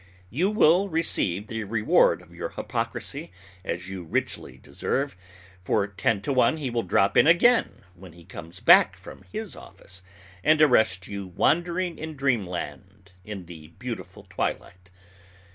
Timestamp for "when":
7.93-8.13